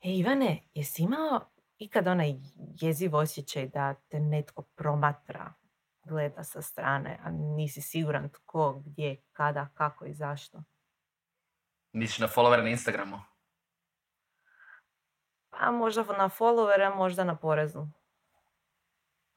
[0.00, 2.34] E, Ivane, jesi imao ikad onaj
[2.80, 5.52] jeziv osjećaj da te netko promatra,
[6.04, 10.62] gleda sa strane, a nisi siguran tko, gdje, kada, kako i zašto?
[11.92, 13.20] Misliš na followere na Instagramu?
[15.50, 17.86] Pa možda na followere, možda na porezu.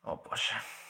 [0.04, 0.83] O bože.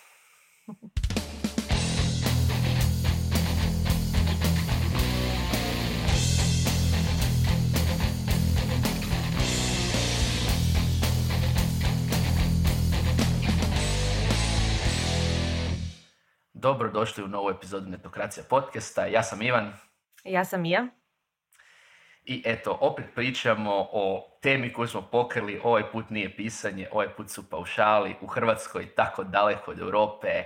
[16.63, 19.05] Dobro došli u novu epizodu Netokracija podcasta.
[19.05, 19.73] Ja sam Ivan.
[20.23, 20.88] Ja sam Mija.
[22.23, 25.62] I eto, opet pričamo o temi koju smo pokrili.
[25.63, 28.16] Ovaj put nije pisanje, ovaj put su paušali.
[28.21, 30.44] U Hrvatskoj, tako daleko od Europe,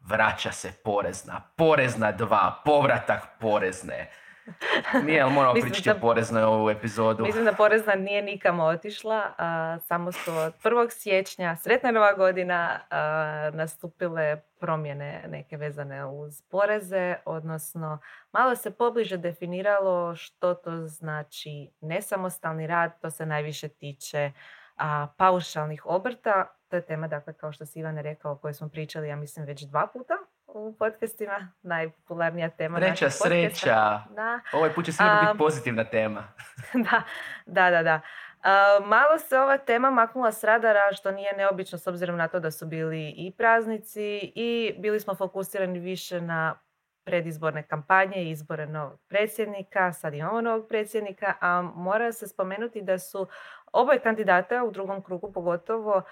[0.00, 1.52] vraća se porezna.
[1.56, 4.10] Porezna dva, povratak porezne.
[5.04, 7.24] Nije, ali moramo pričati o poreznoj ovu epizodu.
[7.24, 10.90] Mislim da porezna nije nikamo otišla, a, samo su od 1.
[10.90, 12.80] siječnja, sretna nova godina,
[13.52, 17.98] nastupile promjene neke vezane uz poreze, odnosno
[18.32, 24.32] malo se pobliže definiralo što to znači nesamostalni rad, to se najviše tiče
[24.76, 26.46] a, paušalnih obrta.
[26.68, 29.46] To je tema, dakle, kao što si Ivane rekao, o kojoj smo pričali, ja mislim,
[29.46, 30.14] već dva puta
[30.54, 32.78] u podcastima, najpopularnija tema.
[32.78, 34.00] Treća sreća.
[34.10, 34.40] Da.
[34.52, 36.24] Ovaj put će sigurno biti pozitivna tema.
[36.86, 37.02] da,
[37.46, 37.82] da, da.
[37.82, 38.00] da.
[38.84, 42.50] malo se ova tema maknula s radara, što nije neobično s obzirom na to da
[42.50, 46.54] su bili i praznici i bili smo fokusirani više na
[47.04, 49.92] predizborne kampanje i izbore novog predsjednika.
[49.92, 53.26] Sad imamo novog predsjednika, a mora se spomenuti da su
[53.72, 56.02] oboje kandidata u drugom krugu pogotovo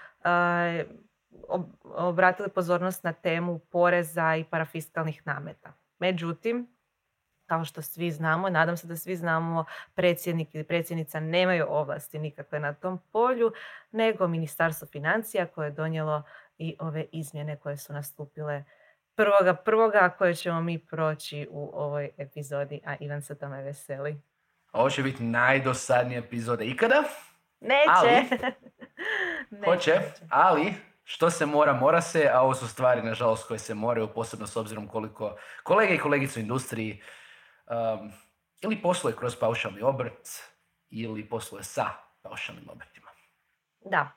[1.83, 5.73] obratili pozornost na temu poreza i parafiskalnih nameta.
[5.99, 6.67] Međutim,
[7.45, 12.59] kao što svi znamo, nadam se da svi znamo, predsjednik ili predsjednica nemaju ovlasti nikakve
[12.59, 13.51] na tom polju,
[13.91, 16.23] nego Ministarstvo financija koje je donijelo
[16.57, 18.63] i ove izmjene koje su nastupile
[19.15, 24.21] prvoga prvoga koje ćemo mi proći u ovoj epizodi, a Ivan se tome veseli.
[24.71, 27.03] Ovo će biti najdosadnija epizoda ikada.
[27.59, 27.89] Neće.
[27.89, 28.25] Ali,
[29.65, 29.91] Hoće,
[30.29, 30.73] ali
[31.11, 34.55] što se mora, mora se, a ovo su stvari, nažalost, koje se moraju, posebno s
[34.55, 37.01] obzirom koliko kolege i kolegice u industriji
[37.67, 38.11] um,
[38.61, 40.29] ili posluje kroz paušalni obrt
[40.89, 41.85] ili posluje sa
[42.21, 43.07] paušalnim obrtima.
[43.79, 44.11] Da,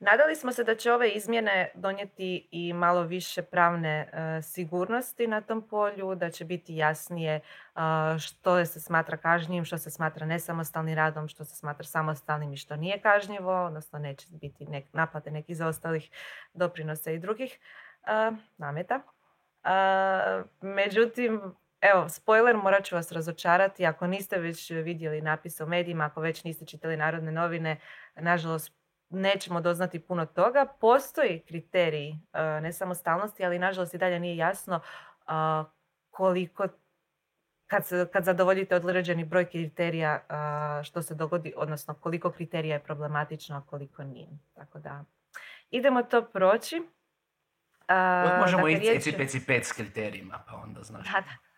[0.00, 5.40] Nadali smo se da će ove izmjene donijeti i malo više pravne e, sigurnosti na
[5.40, 7.40] tom polju, da će biti jasnije
[8.18, 12.76] što se smatra kažnjivim, što se smatra nesamostalnim radom, što se smatra samostalnim i što
[12.76, 16.10] nije kažnjivo, odnosno neće biti nek, naplate nekih zaostalih
[16.54, 17.58] doprinosa i drugih
[18.58, 19.00] nameta.
[20.60, 23.86] međutim, Evo, spoiler, morat ću vas razočarati.
[23.86, 27.76] Ako niste već vidjeli napise u medijima, ako već niste čitali Narodne novine,
[28.16, 28.79] nažalost,
[29.10, 30.66] nećemo doznati puno toga.
[30.80, 34.80] Postoji kriterij uh, nesamostalnosti, ali nažalost i dalje nije jasno
[36.10, 36.66] koliko
[37.66, 40.20] kad, se, kad zadovoljite određeni broj kriterija
[40.84, 44.28] što se dogodi, odnosno koliko kriterija je problematično, a koliko nije.
[44.54, 45.04] Tako da
[45.70, 46.82] idemo to proći.
[48.40, 49.66] možemo dakle, ići riječ...
[49.66, 51.06] s kriterijima, pa onda znaš.
[51.12, 51.49] Da, da.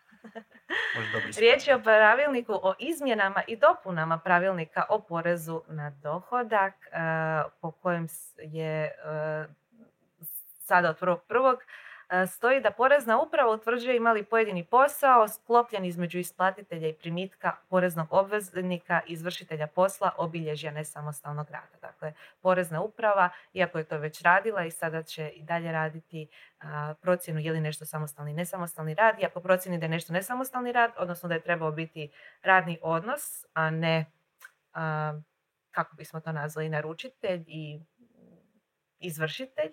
[1.39, 6.97] Riječ je o pravilniku o izmjenama i dopunama pravilnika o porezu na dohodak e,
[7.61, 8.07] po kojem
[8.37, 8.91] je e,
[10.59, 11.63] sada od prvog prvog E,
[12.27, 19.01] stoji da porezna uprava utvrđuje imali pojedini posao sklopljen između isplatitelja i primitka poreznog obveznika
[19.07, 21.77] izvršitelja posla obilježja nesamostalnog rada.
[21.81, 26.27] Dakle, porezna uprava, iako je to već radila i sada će i dalje raditi
[27.01, 29.19] procjenu je li nešto samostalni i nesamostalni rad.
[29.19, 33.45] I ako procjeni da je nešto nesamostalni rad, odnosno da je trebao biti radni odnos,
[33.53, 34.05] a ne,
[35.71, 37.79] kako bismo to nazvali, naručitelj i
[38.99, 39.71] izvršitelj,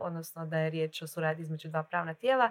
[0.00, 2.50] odnosno da je riječ o suradnji između dva pravna tijela,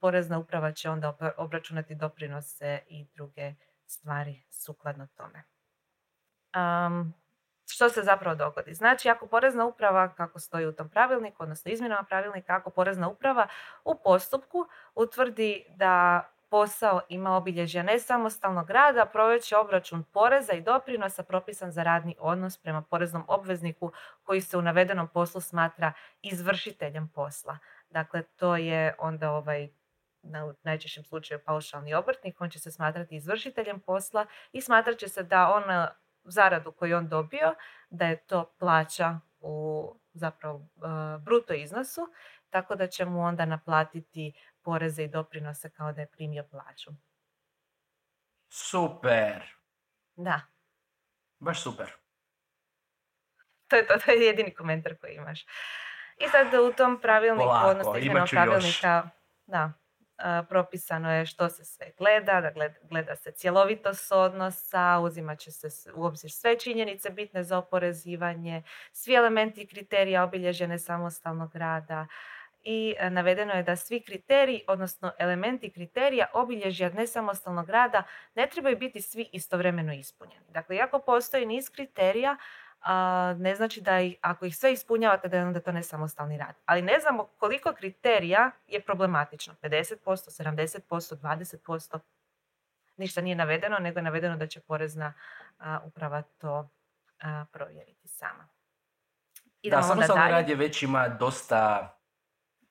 [0.00, 3.54] porezna uprava će onda obračunati doprinose i druge
[3.86, 5.44] stvari sukladno tome.
[7.70, 8.74] što se zapravo dogodi?
[8.74, 13.48] Znači, ako porezna uprava, kako stoji u tom pravilniku, odnosno izmjenama pravilnika, ako porezna uprava
[13.84, 16.22] u postupku utvrdi da
[16.54, 22.82] posao ima obilježja nesamostalnog rada, proveće obračun poreza i doprinosa propisan za radni odnos prema
[22.82, 23.92] poreznom obvezniku
[24.22, 25.92] koji se u navedenom poslu smatra
[26.22, 27.58] izvršiteljem posla.
[27.90, 29.68] Dakle, to je onda ovaj
[30.22, 35.22] na najčešćem slučaju paušalni obrtnik, on će se smatrati izvršiteljem posla i smatrat će se
[35.22, 35.64] da on
[36.24, 37.54] zaradu koju on dobio,
[37.90, 42.00] da je to plaća u zapravo e, bruto iznosu,
[42.50, 44.32] tako da će mu onda naplatiti
[44.64, 46.90] poreze i doprinose kao da je primio plaću.
[48.48, 49.54] Super.
[50.16, 50.40] Da.
[51.38, 51.92] Baš super.
[53.68, 55.42] To je to, to je jedini komentar koji imaš.
[56.18, 58.30] I sad u tom pravilniku, Polako, odnosno još.
[58.30, 59.10] pravilnika,
[59.46, 59.72] da,
[60.16, 65.50] a, propisano je što se sve gleda, da gleda, gleda se cjelovitost odnosa, uzimat će
[65.50, 68.62] se u obzir sve činjenice bitne za oporezivanje,
[68.92, 72.06] svi elementi i kriterija obilježja nesamostalnog rada
[72.64, 78.02] i e, navedeno je da svi kriteriji, odnosno elementi kriterija obilježja nesamostalnog rada
[78.34, 80.44] ne trebaju biti svi istovremeno ispunjeni.
[80.48, 82.36] Dakle, iako postoji niz kriterija,
[83.36, 86.54] ne znači da i, ako ih sve ispunjavate da je onda to nesamostalni rad.
[86.66, 89.54] Ali ne znamo koliko kriterija je problematično.
[89.62, 91.98] 50%, 70%, 20%.
[92.96, 95.12] Ništa nije navedeno, nego je navedeno da će porezna
[95.84, 96.68] uprava to
[97.52, 98.48] provjeriti sama.
[98.48, 101.90] Da, Idemo onda samostalni rad je već ima dosta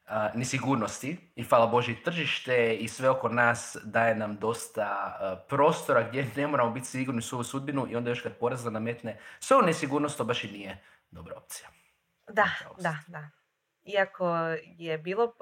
[0.06, 5.18] a, nesigurnosti i hvala Bože i tržište i sve oko nas daje nam dosta
[5.50, 9.20] prostora gdje ne moramo biti sigurni u svoju sudbinu i onda još kad porezna nametne
[9.40, 11.70] svoju nesigurnost to baš i nije dobra opcija.
[12.28, 13.30] Da, da, da.
[13.84, 15.34] Iako je bilo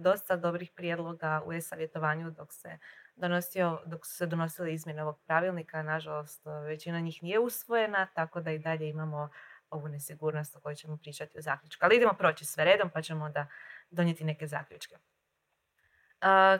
[0.00, 2.78] dosta dobrih prijedloga u e-savjetovanju dok se
[3.16, 8.50] donosio, dok su se donosile izmjene ovog pravilnika, nažalost većina njih nije usvojena, tako da
[8.50, 9.28] i dalje imamo
[9.70, 11.84] ovu nesigurnost o kojoj ćemo pričati u zaključku.
[11.84, 13.46] Ali idemo proći sve redom pa ćemo onda
[13.92, 14.96] donijeti neke zaključke.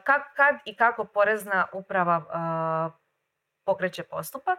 [0.04, 2.24] Kad, kad i kako porezna uprava
[3.64, 4.58] pokreće postupak?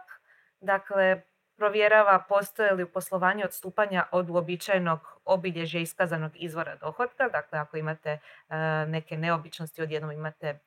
[0.60, 1.22] Dakle,
[1.56, 7.28] provjerava postoje li u poslovanju odstupanja od uobičajenog obilježja iskazanog izvora dohotka.
[7.28, 8.18] Dakle, ako imate
[8.88, 10.58] neke neobičnosti, odjednom imate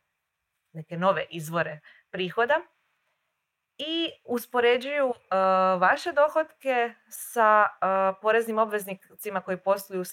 [0.74, 2.62] neke nove izvore prihoda.
[3.78, 5.36] I uspoređuju e,
[5.80, 10.06] vaše dohotke sa e, poreznim obveznicima koji posluju u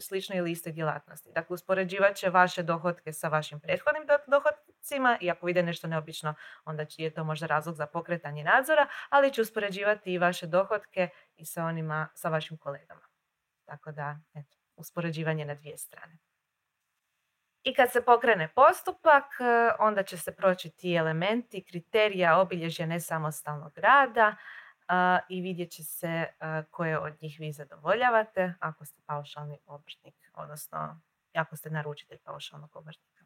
[0.00, 1.32] sličnoj, ili djelatnosti.
[1.32, 6.34] Dakle, uspoređivat će vaše dohotke sa vašim prethodnim do- dohotcima i ako vide nešto neobično,
[6.64, 11.44] onda je to možda razlog za pokretanje nadzora, ali će uspoređivati i vaše dohotke i
[11.44, 13.08] sa onima, sa vašim kolegama.
[13.64, 16.18] Tako da, eto, uspoređivanje na dvije strane.
[17.68, 23.78] I kad se pokrene postupak, e, onda će se proći ti elementi, kriterija, obilježja nesamostalnog
[23.78, 24.36] rada
[24.88, 30.14] a, i vidjet će se a, koje od njih vi zadovoljavate ako ste paušalni obrtnik,
[30.34, 31.00] odnosno
[31.34, 33.24] ako ste naručitelj paušalnog obrtnika.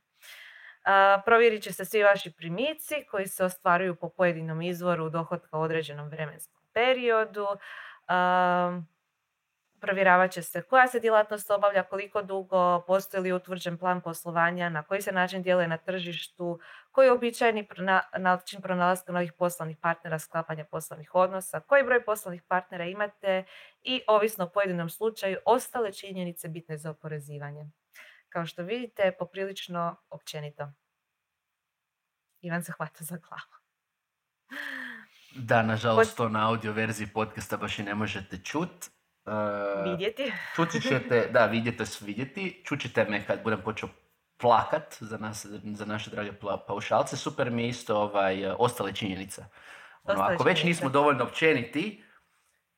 [1.24, 6.08] Provjerit će se svi vaši primici koji se ostvaruju po pojedinom izvoru dohotka u određenom
[6.08, 7.46] vremenskom periodu.
[9.82, 14.82] Provjeravat će se koja se djelatnost obavlja, koliko dugo, postoji li utvrđen plan poslovanja, na
[14.82, 20.18] koji se način djeluje na tržištu, koji je uobičajeni prona- način pronalaska novih poslovnih partnera,
[20.18, 23.44] sklapanja poslovnih odnosa, koji broj poslovnih partnera imate
[23.82, 27.66] i ovisno o pojedinom slučaju ostale činjenice bitne za oporezivanje.
[28.28, 30.72] Kao što vidite, poprilično općenito.
[32.40, 33.52] Ivan se hvata za glavu.
[35.36, 38.90] Da, nažalost to na audio verziji podcasta baš i ne možete čut.
[39.26, 40.32] E, Vidjeti.
[40.56, 43.88] Čuti ćete, da, vidjeti s vidjeti, čućete me kad budem počeo
[44.36, 46.32] plakat za nas, za naše drage
[46.66, 47.16] paušalce.
[47.16, 49.40] Super mi je isto ovaj, ostale činjenice.
[50.02, 52.04] Ono, Ostale ako već nismo dovoljno općeniti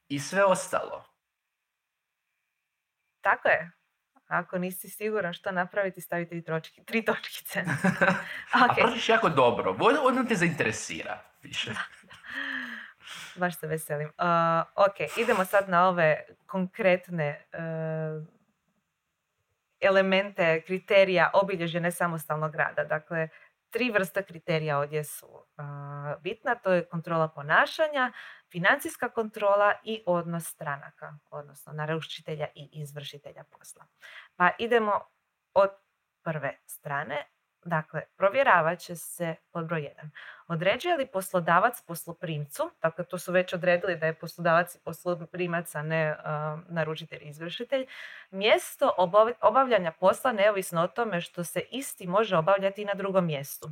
[0.08, 1.04] i sve ostalo.
[3.20, 3.70] Tako je.
[4.26, 7.64] Ako nisi siguran što napraviti, stavite i tročki, tri točkice.
[8.54, 11.70] A Ok, prođeš jako dobro, odmah te zainteresira više.
[13.36, 14.08] Baš se veselim.
[14.08, 18.26] Uh, ok, idemo sad na ove konkretne uh,
[19.80, 22.84] elemente, kriterija, obilježja nesamostalnog rada.
[22.84, 23.28] Dakle,
[23.70, 26.54] tri vrste kriterija ovdje su uh, bitna.
[26.54, 28.12] To je kontrola ponašanja,
[28.52, 33.86] financijska kontrola i odnos stranaka, odnosno naručitelja i izvršitelja posla.
[34.36, 35.00] Pa idemo
[35.54, 35.70] od
[36.22, 37.33] prve strane.
[37.64, 40.10] Dakle, provjeravat će se pod broj 1.
[40.46, 45.82] Određuje li poslodavac posloprimcu, dakle to su već odredili da je poslodavac i posloprimac, a
[45.82, 46.16] ne
[46.68, 47.86] naručitelj i izvršitelj,
[48.30, 53.26] mjesto obav- obavljanja posla neovisno o tome što se isti može obavljati i na drugom
[53.26, 53.68] mjestu.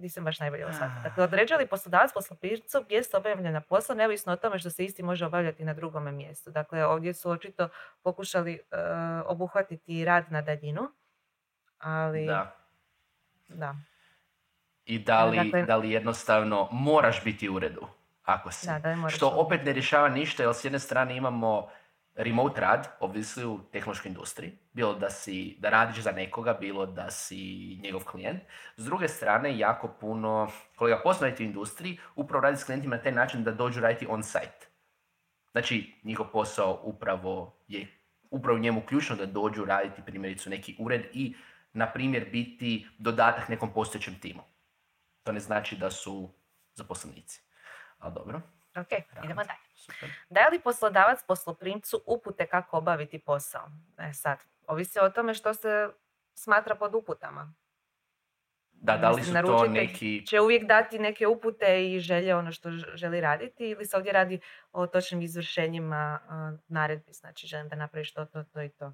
[0.00, 1.00] Nisam baš najbolje ovo shvatila.
[1.02, 5.26] Dakle, određuje li poslodavac posloprimcu mjesto obavljanja posla neovisno o tome što se isti može
[5.26, 6.50] obavljati na drugome mjestu.
[6.50, 7.68] Dakle, ovdje su očito
[8.02, 8.78] pokušali uh,
[9.26, 10.82] obuhvatiti rad na daljinu,
[11.78, 12.56] ali Da.
[13.48, 13.74] da.
[14.84, 17.86] I da li, Dakle- da li jednostavno moraš biti u uredu
[18.24, 18.66] ako si.
[18.66, 21.68] Da, da moraš Što opet ne rješava ništa, jer s jedne strane imamo
[22.14, 27.10] remote rad, obvisli u tehnološkoj industriji, bilo da si, da radiš za nekoga, bilo da
[27.10, 28.42] si njegov klijent.
[28.76, 33.12] S druge strane, jako puno kolega poslova u industriji upravo radi s klijentima na taj
[33.12, 34.68] način da dođu raditi on site.
[35.52, 37.86] Znači, njihov posao upravo je
[38.30, 41.34] upravo njemu ključno da dođu raditi primjerice u neki ured i,
[41.72, 44.42] na primjer, biti dodatak nekom postojećem timu.
[45.22, 46.34] To ne znači da su
[46.74, 47.42] zaposlenici.
[47.98, 48.40] Ali dobro.
[48.76, 48.92] Ok,
[49.24, 49.69] idemo dalje.
[49.80, 50.10] Super.
[50.30, 53.70] Daje li poslodavac posloprimcu upute kako obaviti posao?
[53.98, 55.88] E sad, ovisi o tome što se
[56.34, 57.52] smatra pod uputama.
[58.72, 60.26] Da, da li su to neki...
[60.26, 64.40] će uvijek dati neke upute i želje ono što želi raditi ili se ovdje radi
[64.72, 66.20] o točnim izvršenjima
[66.68, 68.92] naredbi, znači želim da napraviš to, to, to i to.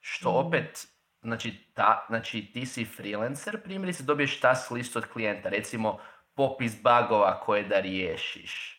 [0.00, 0.46] Što mm.
[0.46, 0.86] opet,
[1.22, 5.98] znači, ta, znači ti si freelancer, primjerice dobiješ task list od klijenta, recimo
[6.34, 8.73] popis bagova koje da riješiš.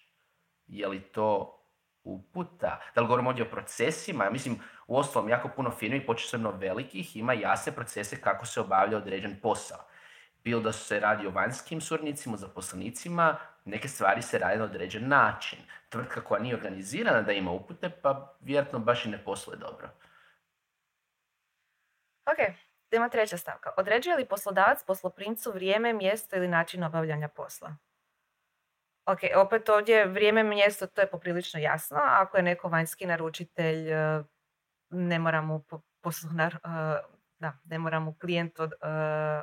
[0.77, 1.59] Je li to
[2.03, 2.81] uputa?
[2.95, 4.29] Da li govorimo ovdje o procesima?
[4.29, 9.39] Mislim, u ostalom, jako puno firmi, početno velikih, ima jasne procese kako se obavlja određen
[9.41, 9.85] posao
[10.45, 15.59] bilo da se radi o vanjskim suradnicima, zaposlenicima, neke stvari se rade na određen način.
[15.89, 19.89] Tvrtka koja nije organizirana da ima upute, pa vjerojatno baš i ne posluje dobro.
[22.25, 22.55] Ok,
[22.91, 23.71] ima treća stavka.
[23.77, 27.75] Određuje li poslodavac posloprimcu vrijeme, mjesto ili način obavljanja posla?
[29.05, 31.97] Ok, opet ovdje vrijeme, mjesto, to je poprilično jasno.
[32.01, 34.23] Ako je neko vanjski naručitelj, eh,
[34.89, 35.63] ne mora mu
[36.01, 36.57] posluhnar,
[37.39, 38.67] da, ne mora mu klijent uh,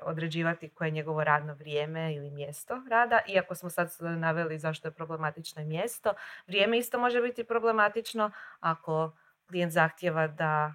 [0.02, 4.92] određivati koje je njegovo radno vrijeme ili mjesto rada, iako smo sad naveli zašto je
[4.92, 6.14] problematično mjesto.
[6.47, 9.12] Vrijeme isto može biti problematično ako
[9.49, 10.75] klijent zahtjeva da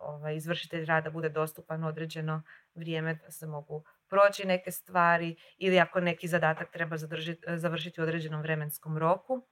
[0.00, 2.42] ovaj, izvršitelj rada bude dostupan određeno
[2.74, 6.96] vrijeme da se mogu proći neke stvari ili ako neki zadatak treba
[7.56, 9.46] završiti u određenom vremenskom roku.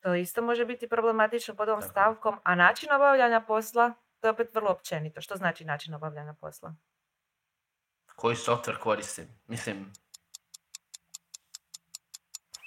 [0.00, 4.54] To isto može biti problematično pod ovom stavkom, a način obavljanja posla to je opet
[4.54, 5.20] vrlo općenito.
[5.20, 6.74] Što znači način obavljanja posla?
[8.16, 9.28] Koji software koristim?
[9.46, 9.92] Mislim,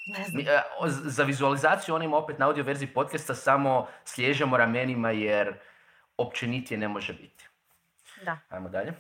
[0.06, 0.42] ne znam.
[0.48, 5.60] E, za vizualizaciju onim opet na audio verziji podcasta samo sliježemo ramenima jer
[6.18, 7.48] općenitije ne može biti.
[8.26, 8.40] Da.
[8.50, 8.94] Ajmo dalje.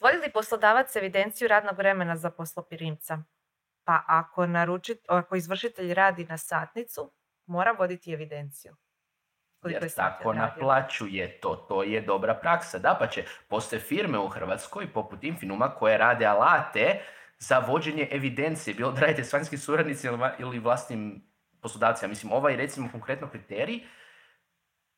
[0.00, 3.18] Vodi li poslodavac evidenciju radnog vremena za poslopirimca?
[3.84, 7.12] Pa ako, naručit, ako izvršitelj radi na satnicu,
[7.46, 8.76] mora voditi evidenciju.
[9.64, 11.56] Jer tako naplaćuje to.
[11.56, 12.78] To je dobra praksa.
[12.78, 17.00] Da pa će, postoje firme u Hrvatskoj poput Infinuma koje rade alate
[17.38, 18.74] za vođenje evidencije.
[18.74, 21.28] Bilo da radite s vanjskim suradnicima ili vlastnim
[21.60, 22.08] poslodavcima.
[22.08, 23.80] Mislim, ovaj recimo konkretno kriterij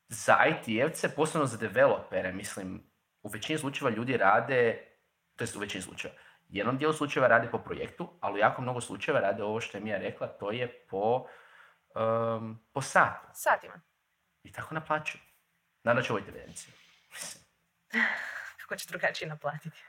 [0.09, 2.91] za IT-evce, posebno za developere, mislim,
[3.23, 4.90] u većini slučajeva ljudi rade,
[5.41, 6.19] to jest u većini slučajeva,
[6.49, 9.85] jednom dijelu slučajeva rade po projektu, ali u jako mnogo slučajeva rade ovo što je
[9.85, 11.27] Mija rekla, to je po,
[11.95, 13.29] um, po satu.
[13.35, 13.81] Satima.
[14.43, 15.21] I tako naplaćuju.
[15.83, 16.23] Naravno će ovoj.
[18.61, 19.83] Kako će drugačije naplatiti?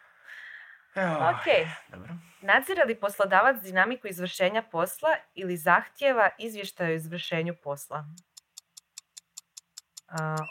[0.96, 1.46] ok.
[1.88, 2.14] Dobro.
[2.42, 8.06] Nadzira li poslodavac dinamiku izvršenja posla ili zahtjeva izvještaj o izvršenju posla?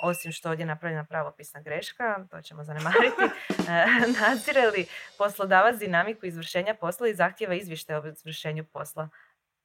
[0.02, 3.22] Osim što ovdje je napravljena pravopisna greška, to ćemo zanemariti.
[3.70, 3.86] E,
[4.20, 4.86] nadzire li
[5.18, 9.08] poslodavac dinamiku izvršenja posla i zahtjeva izvještaj o izvršenju posla?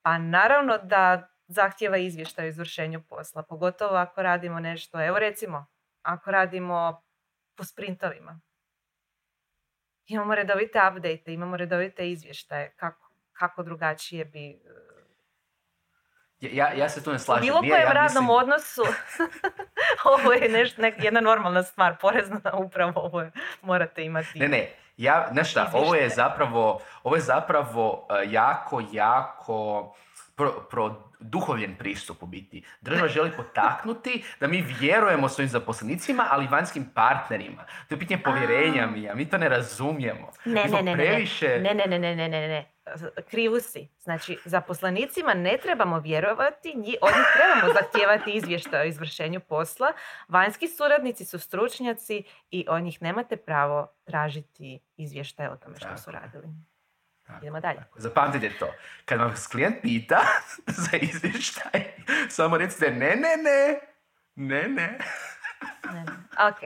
[0.02, 5.66] Pa naravno da zahtjeva izvještaj o izvršenju posla, pogotovo ako radimo nešto, evo recimo,
[6.02, 7.02] ako radimo
[7.56, 8.40] po sprintovima.
[10.08, 14.62] Imamo redovite update, imamo redovite izvještaje, kako, kako drugačije bi...
[16.54, 17.44] Ja, ja se tu ne slažem.
[17.44, 18.82] U bilo kojem ja radnom odnosu
[20.16, 24.40] ovo je nešto, nek, jedna normalna stvar, porezna upravo ovo je, morate imati.
[24.40, 29.94] Ne, ne, ja, znaš šta, ovo je zapravo, ovo je zapravo e, jako, jako
[30.36, 32.64] pro, pro, duhovljen pristup u biti.
[32.82, 37.66] Država želi potaknuti da mi vjerujemo svojim zaposlenicima, ali vanjskim partnerima.
[37.90, 40.32] To je pitanje povjerenja mi, a mi to ne razumijemo.
[40.46, 41.48] Ne, ne, ne, previše...
[41.48, 42.76] ne, ne, ne, ne, ne, ne, ne,
[43.30, 43.88] krivu si.
[44.00, 49.88] Znači, zaposlenicima ne trebamo vjerovati, od njih trebamo zahtijevati izvještaj o izvršenju posla.
[50.28, 56.12] Vanjski suradnici su stručnjaci i od njih nemate pravo tražiti izvještaj o tome što su
[56.12, 56.48] radili.
[57.42, 57.80] Idemo dalje.
[57.98, 58.68] Zapamtite to.
[59.06, 60.22] Kad vam klijent pita
[60.84, 61.94] za izvještaj,
[62.30, 63.80] samo recite ne, ne, ne,
[64.36, 64.98] ne, ne.
[65.94, 66.06] ne,
[66.50, 66.60] Ok.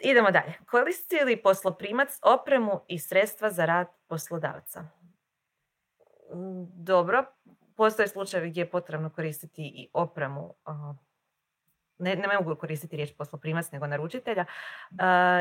[0.00, 0.54] Idemo dalje.
[0.66, 4.80] Koristi li posloprimac opremu i sredstva za rad poslodavca?
[6.34, 7.24] Mm, dobro,
[7.76, 10.54] postoje slučajevi gdje je potrebno koristiti i opremu
[11.98, 14.44] ne, ne mogu koristiti riječ posloprimac nego naručitelja,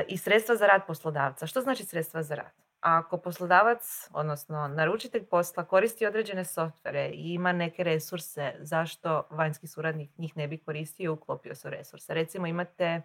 [0.08, 1.48] i sredstva za rad poslodavca.
[1.48, 2.52] Što znači sredstva za rad?
[2.82, 10.18] Ako poslodavac, odnosno naručitelj posla koristi određene softvere i ima neke resurse, zašto vanjski suradnik
[10.18, 12.14] njih ne bi koristio i uklopio su resurse?
[12.14, 13.02] Recimo imate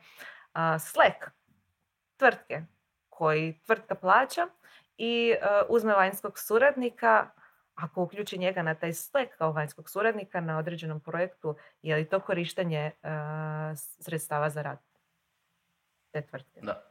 [0.80, 1.30] Slack
[2.16, 2.62] tvrtke
[3.08, 4.48] koji tvrtka plaća
[4.96, 5.34] i
[5.68, 7.30] uzme vanjskog suradnika
[7.74, 12.20] ako uključi njega na taj Slack kao vanjskog suradnika na određenom projektu, je li to
[12.20, 12.90] korištenje
[14.00, 14.78] sredstava za rad
[16.12, 16.60] te tvrtke?
[16.60, 16.82] Da.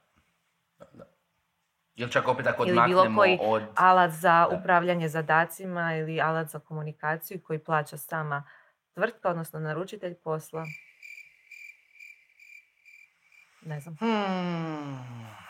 [1.96, 3.64] Ili čak opet ako ili bilo koji od...
[3.76, 8.44] alat za upravljanje zadacima ili alat za komunikaciju koji plaća sama
[8.94, 10.66] tvrtka, odnosno naručitelj posla.
[13.66, 13.96] Ne znam.
[13.96, 15.45] Hmm.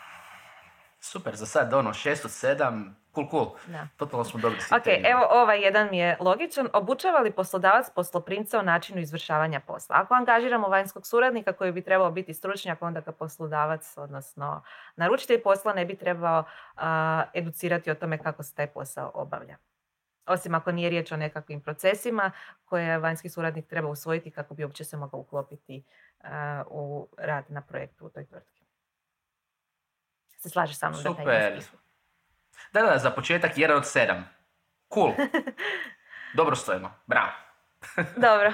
[1.06, 3.50] Super, za sad ono, 6 od 7, cool, cool.
[3.66, 3.88] Da.
[3.96, 6.68] Totalno smo dobri Ok, evo ovaj jedan mi je logičan.
[6.72, 9.96] Obučava li poslodavac posloprimca o načinu izvršavanja posla?
[9.98, 14.62] Ako angažiramo vanjskog suradnika koji bi trebao biti stručnjak, onda ga poslodavac, odnosno
[14.96, 16.44] naručitelj posla ne bi trebao
[17.34, 19.56] educirati o tome kako se taj posao obavlja.
[20.26, 22.30] Osim ako nije riječ o nekakvim procesima
[22.64, 25.84] koje vanjski suradnik treba usvojiti kako bi uopće se mogao uklopiti
[26.66, 28.55] u rad na projektu u toj tvrtki.
[30.46, 31.24] Se slažeš sa mnom Super.
[32.72, 34.28] da Da, da, za početak jedan od sedam.
[34.94, 35.12] Cool.
[36.38, 36.90] Dobro stojimo.
[37.06, 37.30] Bravo.
[38.26, 38.52] Dobro.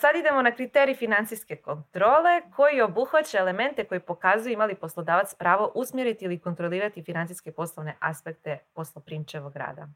[0.00, 5.72] sad idemo na kriterij financijske kontrole koji obuhvaća elemente koji pokazuju ima li poslodavac pravo
[5.74, 9.88] usmjeriti ili kontrolirati financijske poslovne aspekte posloprimčevog rada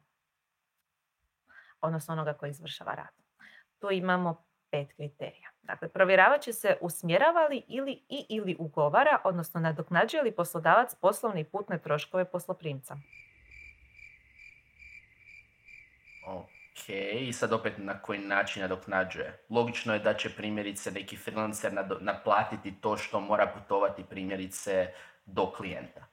[1.80, 3.14] odnosno onoga koji izvršava rad.
[3.78, 5.48] Tu imamo pet kriterija.
[5.62, 11.40] Dakle, provjeravat će se usmjerava li ili i ili ugovara, odnosno nadoknađuje li poslodavac poslovne
[11.40, 12.96] i putne troškove posloprimca.
[16.26, 16.88] Ok,
[17.20, 19.44] i sad opet na koji način nadoknađuje.
[19.50, 24.92] Logično je da će primjerice neki freelancer naplatiti to što mora putovati primjerice
[25.24, 26.06] do klijenta.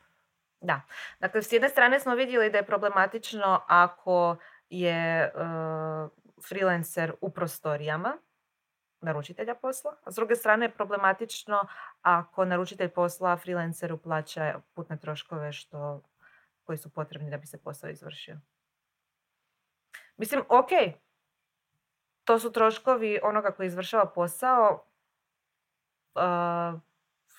[0.61, 0.81] Da,
[1.19, 4.37] dakle s jedne strane smo vidjeli da je problematično ako
[4.69, 6.11] je uh,
[6.47, 8.17] freelancer u prostorijama
[9.05, 11.67] naručitelja posla, a s druge strane je problematično
[12.01, 16.01] ako naručitelj posla freelanceru plaća putne troškove što,
[16.63, 18.37] koji su potrebni da bi se posao izvršio.
[20.17, 20.69] Mislim, ok,
[22.23, 24.85] to su troškovi onoga koji izvršava posao,
[26.15, 26.79] uh,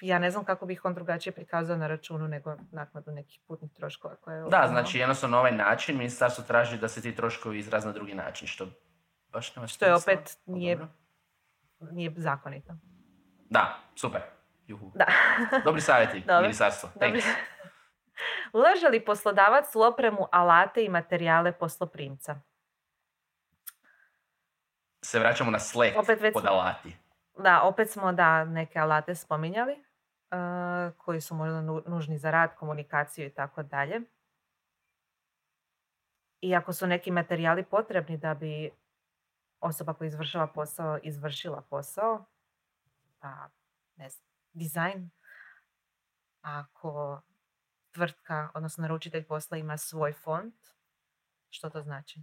[0.01, 4.17] ja ne znam kako bih on drugačije prikazao na računu nego naknadu nekih putnih troškova.
[4.17, 4.69] Koje da, ono...
[4.69, 8.49] znači jednostavno na ovaj način ministarstvo traži da se ti troškovi izraz na drugi način,
[8.49, 8.67] što
[9.33, 10.79] baš nema Što je opet nije,
[11.81, 12.75] nije zakonito.
[13.51, 14.21] Da, super.
[14.67, 14.93] Juhu.
[14.95, 15.07] Da.
[15.65, 16.91] Dobri savjeti, ministarstvo.
[17.01, 17.23] Dobri.
[18.53, 22.41] Ulaže li poslodavac u opremu alate i materijale posloprimca?
[25.03, 26.97] Se vraćamo na Slack opet već pod alati.
[27.39, 29.85] Da, opet smo da neke alate spominjali
[30.97, 34.01] koji su možda nužni za rad, komunikaciju i tako dalje.
[36.41, 38.71] I ako su neki materijali potrebni da bi
[39.61, 42.25] osoba koja izvršava posao izvršila posao,
[43.19, 43.49] pa
[43.97, 45.11] ne znam, dizajn,
[46.41, 47.23] ako
[47.93, 50.55] tvrtka, odnosno naručitelj posla ima svoj fond,
[51.51, 52.21] što to znači?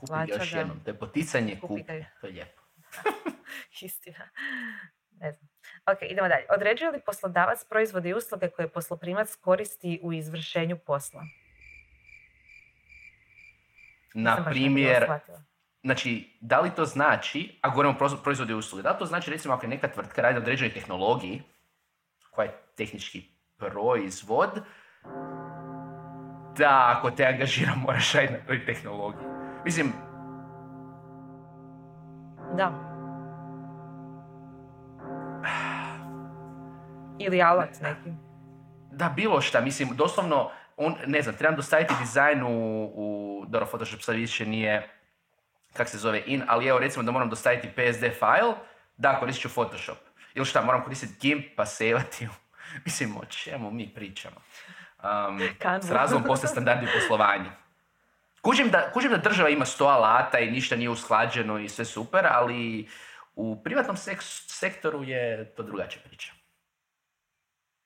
[0.00, 2.62] Kupi još jednom, to je poticanje kupi, to je lijepo.
[3.80, 4.28] Istina.
[5.10, 5.48] Ne znam.
[5.86, 6.46] Ok, idemo dalje.
[6.56, 11.22] Određuje li poslodavac proizvode i usluge koje posloprimac koristi u izvršenju posla?
[14.14, 15.06] Na primjer,
[15.82, 19.30] znači, da li to znači, a govorimo o proizvode i usluge, da li to znači
[19.30, 21.42] recimo ako je neka tvrtka radi na određenoj tehnologiji,
[22.30, 23.24] koja je tehnički
[23.56, 24.50] proizvod,
[26.58, 29.26] da ako te angažira moraš raditi na toj tehnologiji.
[29.64, 29.92] Mislim...
[32.56, 32.72] Da.
[37.18, 38.16] Ili alat neki.
[38.92, 39.60] Da, bilo šta.
[39.60, 44.90] Mislim, doslovno, on, ne znam, trebam dostaviti dizajn u, u dobro, Photoshop sad više nije,
[45.72, 48.54] kak se zove, in, ali evo recimo da moram dostaviti PSD file,
[48.96, 49.98] da, koristit ću Photoshop.
[50.34, 52.28] Ili šta, moram koristiti GIMP pa sevati.
[52.84, 54.36] Mislim, o čemu mi pričamo?
[55.02, 55.40] Um,
[55.82, 57.50] s razlom postoje standardi poslovanja.
[58.42, 62.26] Kužim da, kužim da država ima sto alata i ništa nije usklađeno i sve super,
[62.30, 62.88] ali
[63.34, 63.96] u privatnom
[64.48, 66.32] sektoru je to drugačija priča.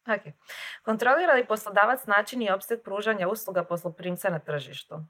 [0.07, 0.35] Ok.
[0.83, 5.05] Kontrolira li poslodavac način i opseg pružanja usluga posloprimca na tržištu?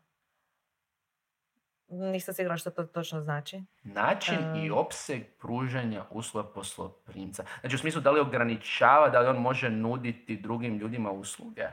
[1.88, 3.62] Nisam sigurna što to točno znači.
[3.82, 7.44] Način i opseg pružanja usluga posloprimca.
[7.60, 11.68] Znači u smislu da li ograničava, da li on može nuditi drugim ljudima usluge?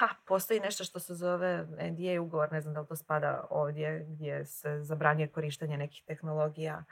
[0.00, 4.06] Pa, postoji nešto što se zove NDA ugovor, ne znam da li to spada ovdje,
[4.08, 6.84] gdje se zabranjuje korištenje nekih tehnologija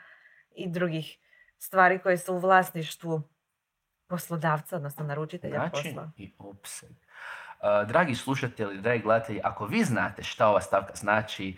[0.54, 1.18] i drugih
[1.58, 3.22] stvari koje su u vlasništvu
[4.06, 6.10] poslodavca, odnosno naručitelja Način posla.
[6.16, 6.90] i opseg.
[6.90, 11.56] Uh, dragi slušatelji, dragi gledatelji, ako vi znate šta ova stavka znači,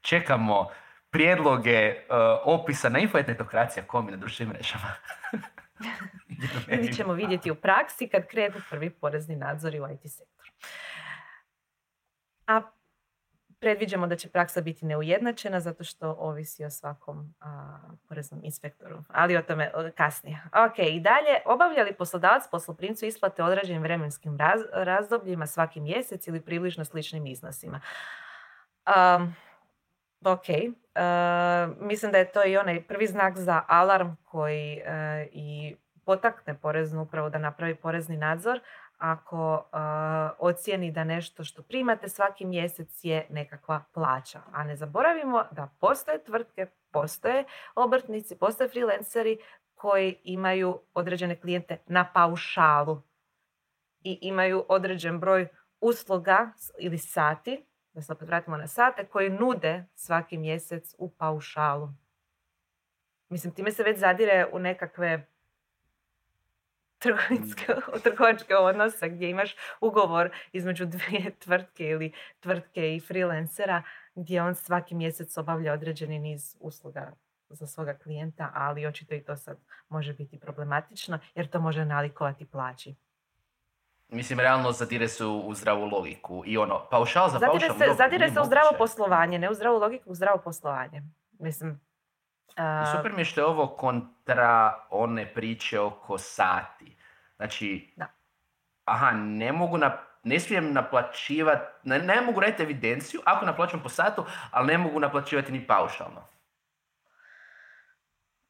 [0.00, 0.68] čekamo
[1.10, 4.92] prijedloge uh, opisa na info.etnetokracija.com i na društvenim mrežama.
[6.82, 10.50] Mi ćemo vidjeti u praksi kad krenu prvi porezni nadzori u IT sektoru.
[12.46, 12.60] A
[13.60, 19.02] predviđamo da će praksa biti neujednačena zato što ovisi o svakom a, poreznom inspektoru.
[19.08, 20.42] Ali o tome kasnije.
[20.70, 24.38] Ok, i dalje, obavlja li poslodavac posloprimcu isplate određenim vremenskim
[24.72, 27.80] razdobljima svaki mjesec ili približno sličnim iznosima?
[28.86, 29.34] Um,
[30.24, 30.46] ok,
[31.80, 37.02] mislim da je to i onaj prvi znak za alarm koji e, i potakne poreznu
[37.02, 38.60] upravo da napravi porezni nadzor,
[38.98, 39.70] ako
[40.38, 44.40] ocijeni da nešto što primate svaki mjesec je nekakva plaća.
[44.52, 49.38] A ne zaboravimo da postoje tvrtke, postoje obrtnici, postoje freelanceri
[49.74, 53.02] koji imaju određene klijente na paušalu
[54.00, 55.48] i imaju određen broj
[55.80, 61.88] usluga ili sati, da se opet vratimo na sate, koji nude svaki mjesec u paušalu.
[63.28, 65.26] Mislim, time se već zadire u nekakve.
[68.04, 73.82] trgovačke odnose gdje imaš ugovor između dvije tvrtke ili tvrtke i freelancera
[74.14, 77.12] gdje on svaki mjesec obavlja određeni niz usluga
[77.48, 82.46] za svoga klijenta, ali očito i to sad može biti problematično jer to može nalikovati
[82.46, 82.94] plaći.
[84.08, 87.88] Mislim, realno zadire se u, zdravu logiku i ono, paušal za zadire paušal...
[87.88, 91.02] Se, zadire se u zdravo poslovanje, ne u zdravu logiku, u zdravo poslovanje.
[91.38, 91.80] Mislim,
[92.96, 96.95] Super mi je što je ovo kontra one priče oko sati.
[97.36, 98.06] Znači, da.
[98.84, 103.88] aha, ne mogu na, ne smijem naplaćivati, ne, ne mogu raditi evidenciju ako naplaćam po
[103.88, 106.28] satu, ali ne mogu naplaćivati ni paušalno.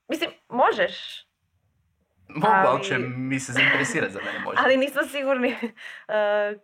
[0.09, 1.27] Mislim, možeš.
[2.29, 4.61] Mogu, ali, će mi se zainteresirati za mene možda.
[4.65, 6.61] Ali nismo sigurni uh,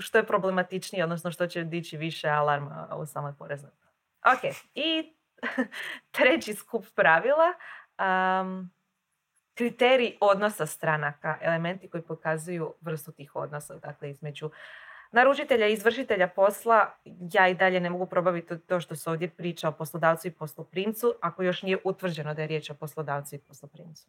[0.00, 3.72] što je problematičnije, odnosno što će dići više alarma u samoj poreznoj.
[4.24, 5.14] Ok, i
[6.16, 7.52] treći skup pravila,
[7.98, 8.70] um,
[9.58, 14.50] kriterij odnosa stranaka, elementi koji pokazuju vrstu tih odnosa, dakle između
[15.12, 16.94] naručitelja i izvršitelja posla,
[17.32, 21.14] ja i dalje ne mogu probaviti to što se ovdje priča o poslodavcu i posloprimcu,
[21.20, 24.06] ako još nije utvrđeno da je riječ o poslodavcu i posloprimcu.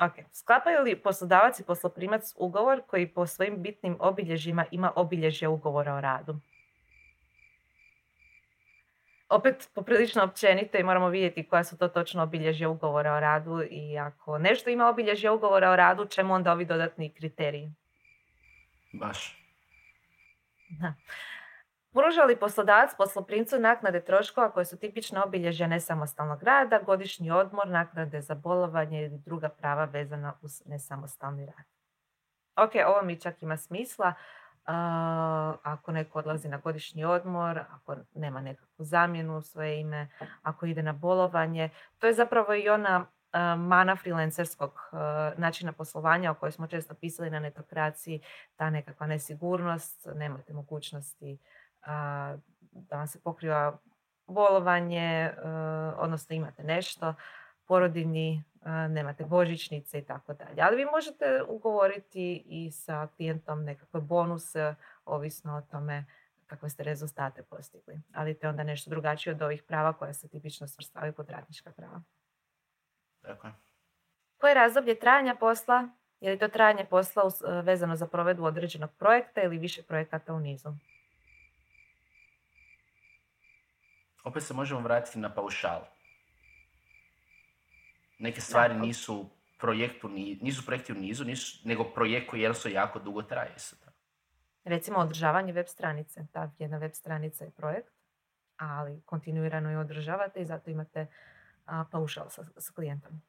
[0.00, 5.94] Ok, sklapaju li poslodavac i posloprimac ugovor koji po svojim bitnim obilježjima ima obilježje ugovora
[5.94, 6.36] o radu?
[9.28, 13.98] Opet poprilično općenito i moramo vidjeti koja su to točno obilježja ugovora o radu i
[13.98, 17.72] ako nešto ima obilježja ugovora o radu, čemu onda ovi dodatni kriteriji?
[18.92, 19.42] Baš.
[20.68, 20.94] Da.
[21.92, 28.20] Pruža li poslodavac posloprimcu naknade troškova koje su tipične obilježja nesamostalnog rada, godišnji odmor, naknade
[28.20, 31.66] za bolovanje ili druga prava vezana uz nesamostalni rad?
[32.56, 34.14] Ok, ovo mi čak ima smisla
[35.62, 40.08] ako neko odlazi na godišnji odmor, ako nema nekakvu zamjenu u svoje ime,
[40.42, 41.70] ako ide na bolovanje.
[41.98, 43.06] To je zapravo i ona
[43.58, 44.80] mana freelancerskog
[45.36, 48.20] načina poslovanja o kojoj smo često pisali na netokraciji,
[48.56, 51.38] ta nekakva nesigurnost, nemate mogućnosti
[52.70, 53.78] da vam se pokriva
[54.26, 55.32] bolovanje,
[55.96, 57.14] odnosno imate nešto,
[57.68, 58.44] porodini,
[58.88, 60.62] nemate božićnice i tako dalje.
[60.62, 64.74] Ali vi možete ugovoriti i sa klijentom nekakve bonuse,
[65.04, 66.04] ovisno o tome
[66.46, 68.00] kakve ste rezultate postigli.
[68.14, 71.72] Ali to je onda nešto drugačije od ovih prava koja se tipično svrstavaju pod radnička
[71.72, 72.02] prava.
[73.22, 73.48] Tako
[74.36, 75.88] Koje je razdoblje trajanja posla?
[76.20, 80.40] Je li to trajanje posla e, vezano za provedbu određenog projekta ili više projekata u
[80.40, 80.68] nizu?
[84.24, 85.95] Opet se možemo vratiti na paušal.
[88.18, 90.08] Neke stvari nisu projektu,
[90.40, 93.54] nisu projekti u nizu, nisu, nego projekt koji jednostavno jako dugo traje.
[94.64, 96.26] Recimo održavanje web stranice.
[96.32, 97.92] Ta jedna web stranica je projekt,
[98.56, 101.06] ali kontinuirano je održavate i zato imate
[101.64, 103.22] a, paušal sa, sa klijentom.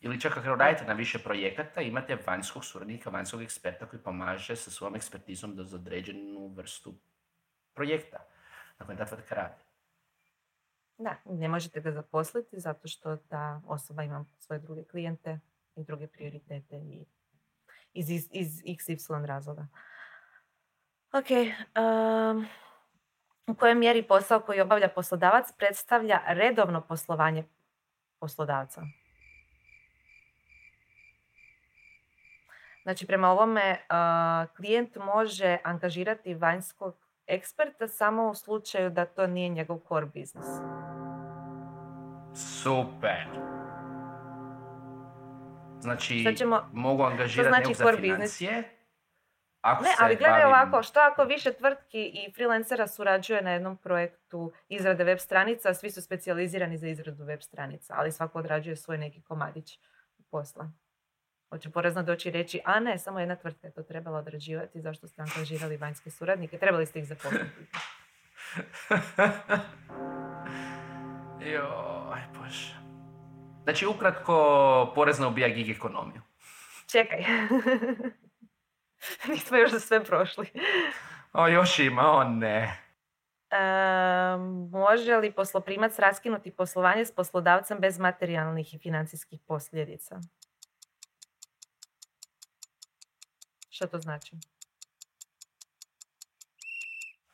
[0.00, 4.70] Ili čak ako radite na više projekata, imate vanjskog suradnika, vanjskog eksperta koji pomaže sa
[4.70, 6.94] svojom ekspertizom da za određenu vrstu
[7.74, 8.18] projekta
[8.78, 9.63] na kojem ta tvrtka radi.
[10.98, 15.40] Da, ne možete ga zaposliti zato što ta osoba ima svoje druge klijente
[15.76, 17.06] i druge prioritete i
[17.92, 19.66] iz, iz, iz XY razloga.
[21.12, 22.46] Ok, um,
[23.46, 27.44] u kojoj mjeri posao koji obavlja poslodavac predstavlja redovno poslovanje
[28.18, 28.82] poslodavca?
[32.82, 39.48] Znači, prema ovome uh, klijent može angažirati vanjskog eksperta samo u slučaju da to nije
[39.48, 40.46] njegov core biznis.
[42.34, 43.26] Super.
[45.80, 48.70] Znači, ćemo, mogu angažirati znači nekog za financije.
[49.60, 54.52] Ako ne, ali gledaj ovako, što ako više tvrtki i freelancera surađuje na jednom projektu
[54.68, 59.22] izrade web stranica, svi su specijalizirani za izradu web stranica, ali svako odrađuje svoj neki
[59.22, 59.78] komadić
[60.30, 60.70] posla.
[61.54, 65.08] Hoće porezno doći i reći, a ne, samo jedna tvrtka je to trebala odrađivati, zašto
[65.08, 67.44] ste angažirali vanjske suradnike, trebali ste ih zaposliti.
[71.52, 72.74] Joj, bože.
[73.62, 76.22] Znači, ukratko, porezna ubija gig ekonomiju.
[76.86, 77.24] Čekaj.
[79.28, 80.46] Nismo još za sve prošli.
[81.32, 82.80] O, još ima, o ne.
[84.70, 90.20] može li posloprimac raskinuti poslovanje s poslodavcem bez materijalnih i financijskih posljedica?
[93.74, 94.36] Što to znači?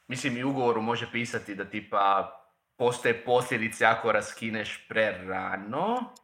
[0.09, 2.33] Mislim, i ugovoru može pisati da tipa
[2.76, 6.14] postoje posljedice ako raskineš prerano.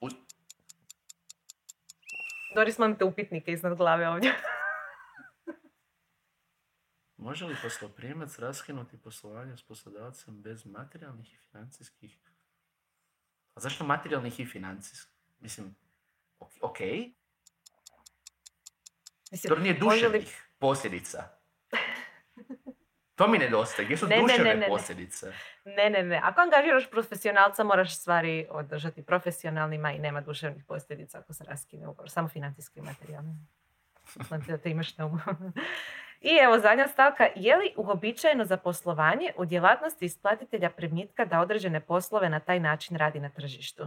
[0.00, 0.08] U...
[2.54, 4.34] Doris, mam te upitnike iznad glave ovdje.
[7.26, 12.18] Može li posloprimac raskinuti poslovanje s poslodavcem bez materijalnih i financijskih?
[13.54, 15.14] A zašto materijalnih i financijskih?
[15.40, 15.83] Mislim,
[16.60, 16.78] ok.
[19.30, 20.32] Mislim, to nije duševnih li...
[20.58, 21.28] posljedica.
[23.14, 23.86] To mi nedostaje.
[23.86, 25.32] Gdje su ne, duševne ne, ne, posljedice?
[25.64, 26.20] Ne, ne, ne.
[26.24, 32.10] Ako angažiraš profesionalca, moraš stvari održati profesionalnima i nema duševnih posljedica ako se raskine ugovor.
[32.10, 33.34] Samo financijski i materijalni.
[34.48, 35.18] da to imaš na umu.
[36.20, 37.28] I evo zadnja stavka.
[37.36, 42.96] Je li uobičajeno za poslovanje u djelatnosti isplatitelja primitka da određene poslove na taj način
[42.96, 43.84] radi na tržištu?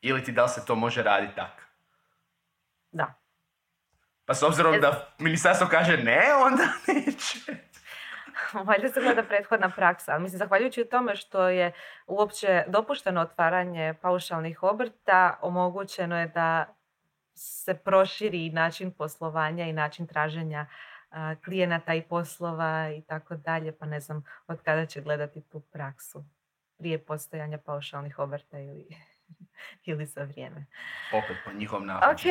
[0.00, 1.62] Ili ti da li se to može raditi tako?
[2.92, 3.14] Da.
[4.24, 7.38] Pa s obzirom da ministarstvo kaže ne, onda neće.
[8.66, 11.72] Valjda se gleda prethodna praksa, ali mislim, zahvaljujući tome što je
[12.06, 16.74] uopće dopušteno otvaranje paušalnih obrta, omogućeno je da
[17.34, 20.66] se proširi način poslovanja i način traženja
[21.44, 26.24] klijenata i poslova i tako dalje, pa ne znam od kada će gledati tu praksu
[26.78, 28.86] prije postojanja paušalnih obrta ili,
[29.84, 30.66] ili za vrijeme.
[31.12, 32.24] Opet po njihom Ok,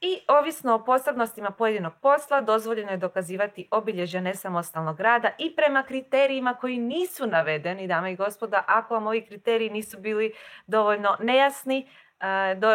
[0.00, 6.54] I ovisno o posebnostima pojedinog posla, dozvoljeno je dokazivati obilježja nesamostalnog rada i prema kriterijima
[6.54, 10.32] koji nisu navedeni, dame i gospoda, ako vam ovi kriteriji nisu bili
[10.66, 11.88] dovoljno nejasni,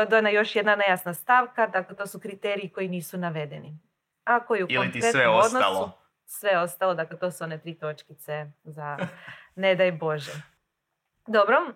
[0.10, 3.78] dojena još jedna nejasna stavka, dakle to su kriteriji koji nisu navedeni.
[4.24, 5.92] Ako je u Ili ti sve odnosu, ostalo.
[6.26, 8.98] Sve ostalo, dakle to su one tri točkice za
[9.56, 10.32] ne daj Bože.
[11.32, 11.74] Dobro,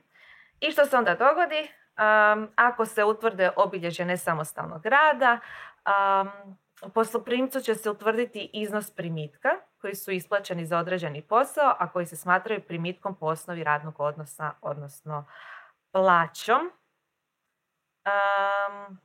[0.59, 1.61] i što se onda dogodi?
[1.61, 5.39] Um, ako se utvrde obilježje nesamostalnog rada,
[5.85, 6.57] um,
[6.93, 9.49] posloprimcu će se utvrditi iznos primitka
[9.81, 14.51] koji su isplaćeni za određeni posao, a koji se smatraju primitkom po osnovi radnog odnosa,
[14.61, 15.25] odnosno
[15.91, 16.71] plaćom.
[18.05, 18.99] Um,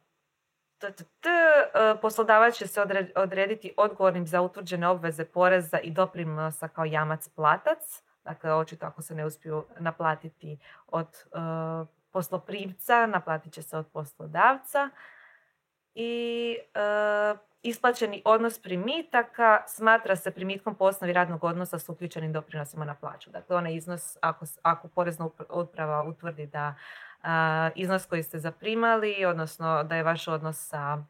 [2.02, 2.82] Poslodavac će se
[3.16, 8.07] odrediti odgovornim za utvrđene obveze poreza i doprinosa kao jamac platac.
[8.28, 14.90] Dakle, očito ako se ne uspiju naplatiti od uh, posloprimca, naplatit će se od poslodavca
[15.94, 22.84] i e, isplaćeni odnos primitaka smatra se primitkom po osnovi radnog odnosa s uključenim doprinosima
[22.84, 23.30] na plaću.
[23.30, 26.74] Dakle, onaj iznos, ako, ako porezna uprava utvrdi da
[27.74, 31.04] iznos koji ste zaprimali, odnosno da je vaš odnos sa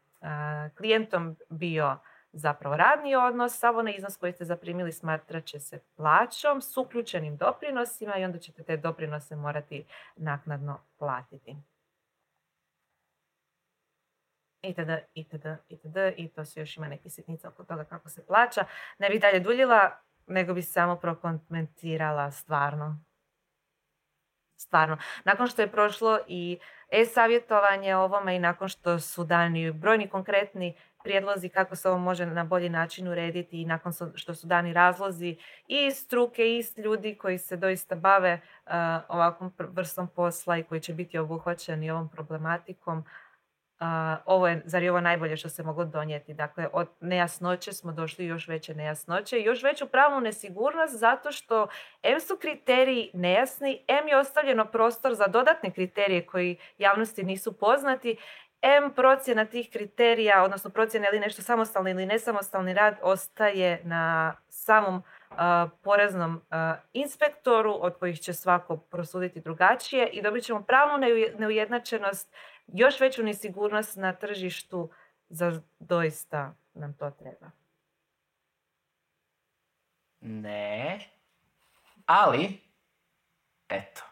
[0.76, 1.96] klijentom bio
[2.32, 7.36] zapravo radni odnos, sav onaj iznos koji ste zaprimili smatrat će se plaćom s uključenim
[7.36, 9.84] doprinosima i onda ćete te doprinose morati
[10.16, 11.56] naknadno platiti.
[14.62, 15.96] Itd., itd., itd.
[16.16, 18.64] I to se još ima neki sitnica oko toga kako se plaća.
[18.98, 19.90] Ne bih dalje duljila,
[20.26, 23.00] nego bi samo prokomentirala stvarno.
[24.60, 24.98] Stvarno.
[25.24, 26.58] Nakon što je prošlo i
[26.90, 32.44] e-savjetovanje ovome i nakon što su dani brojni konkretni prijedlozi kako se ovo može na
[32.44, 37.56] bolji način urediti i nakon što su dani razlozi i struke i ljudi koji se
[37.56, 38.72] doista bave uh,
[39.08, 42.98] ovakvom vrstom posla i koji će biti obuhvaćeni ovom problematikom.
[42.98, 43.86] Uh,
[44.26, 46.34] ovo je, zar je ovo najbolje što se moglo donijeti?
[46.34, 51.66] Dakle, od nejasnoće smo došli još veće nejasnoće i još veću pravnu nesigurnost zato što
[52.02, 58.16] M su kriteriji nejasni, M je ostavljeno prostor za dodatne kriterije koji javnosti nisu poznati
[58.62, 65.02] M procjena tih kriterija, odnosno procjena ili nešto samostalni ili nesamostalni rad ostaje na samom
[65.82, 66.42] poreznom
[66.92, 71.06] inspektoru od kojih će svako prosuditi drugačije i dobit ćemo pravnu
[71.38, 72.34] neujednačenost,
[72.66, 74.90] još veću nesigurnost na tržištu
[75.28, 77.50] za doista nam to treba.
[80.20, 81.00] Ne,
[82.06, 82.60] ali
[83.68, 84.02] eto.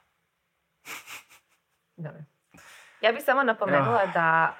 [1.96, 2.35] Dobro.
[3.00, 4.54] Ja bih samo napomenula da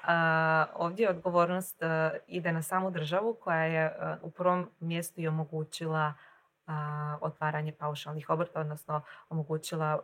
[0.75, 1.81] ovdje odgovornost
[2.27, 6.13] ide na samu državu koja je u prvom mjestu i omogućila
[7.21, 9.99] otvaranje paušalnih obrta, odnosno omogućila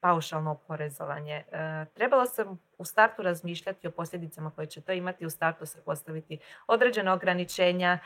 [0.00, 1.44] paušalno oporezovanje.
[1.52, 2.44] E, trebalo se
[2.78, 7.98] u startu razmišljati o posljedicama koje će to imati, u startu se postaviti određene ograničenja,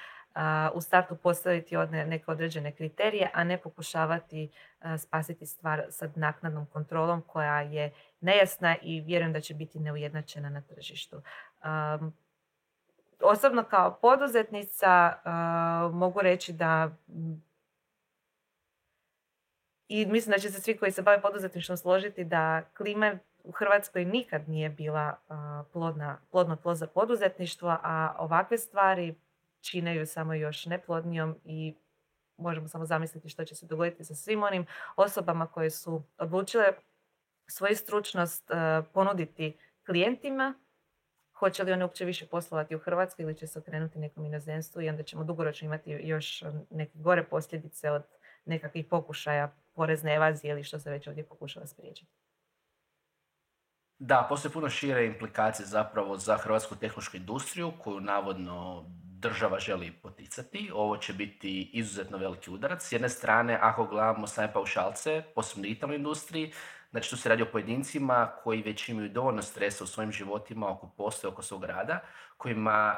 [0.74, 4.50] u startu postaviti neke određene kriterije, a ne pokušavati
[4.98, 10.60] spasiti stvar sa naknadnom kontrolom koja je nejasna i vjerujem da će biti neujednačena na
[10.60, 11.22] tržištu.
[13.20, 15.14] Osobno kao poduzetnica
[15.92, 16.90] mogu reći da
[19.88, 24.04] i mislim da će se svi koji se bave poduzetništvom složiti da klima u Hrvatskoj
[24.04, 25.16] nikad nije bila
[25.72, 29.14] plodna, plodno tlo za poduzetništvo, a ovakve stvari
[29.64, 31.74] čine ju samo još neplodnijom i
[32.36, 36.72] možemo samo zamisliti što će se dogoditi sa svim onim osobama koje su odlučile
[37.46, 38.50] svoju stručnost
[38.92, 40.54] ponuditi klijentima,
[41.38, 44.88] hoće li one uopće više poslovati u Hrvatskoj ili će se okrenuti nekom inozemstvu i
[44.88, 48.02] onda ćemo dugoročno imati još neke gore posljedice od
[48.44, 52.12] nekakvih pokušaja porezne evazije ili što se već ovdje pokušava spriječiti.
[53.98, 58.86] Da, postoje puno šire implikacije zapravo za hrvatsku tehnološku industriju koju navodno
[59.28, 60.70] država želi poticati.
[60.74, 62.82] Ovo će biti izuzetno veliki udarac.
[62.88, 66.52] S jedne strane, ako gledamo same paušalce, posebno digitalnoj industriji,
[66.90, 70.90] znači tu se radi o pojedincima koji već imaju dovoljno stresa u svojim životima oko
[70.96, 72.00] posla, oko svog rada,
[72.36, 72.96] kojima,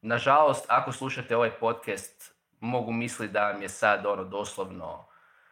[0.00, 5.08] nažalost, ako slušate ovaj podcast, mogu misliti da vam je sad ono doslovno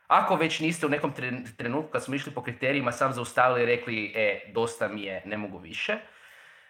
[0.06, 1.12] ako već niste u nekom
[1.56, 5.36] trenutku kad smo išli po kriterijima sam zaustavili i rekli e, dosta mi je, ne
[5.36, 5.98] mogu više,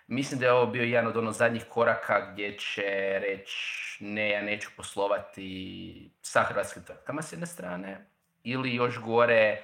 [0.06, 3.56] mislim da je ovo bio jedan od onih zadnjih koraka gdje će reći
[4.00, 8.06] ne, ja neću poslovati sa hrvatskim tvrtkama s jedne strane,
[8.44, 9.62] ili još gore,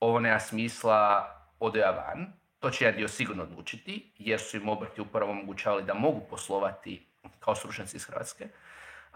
[0.00, 2.32] ovo nema smisla, odo ja van.
[2.58, 7.06] To će jedan dio sigurno odlučiti, jer su im obrti upravo omogućavali da mogu poslovati
[7.38, 8.48] kao stručnjaci iz Hrvatske.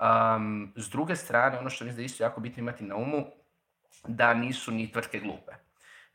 [0.00, 3.26] Um, s druge strane, ono što mislim da je isto jako bitno imati na umu,
[4.08, 5.52] da nisu ni tvrtke glupe.